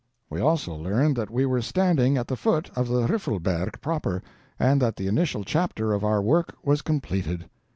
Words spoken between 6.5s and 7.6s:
was completed.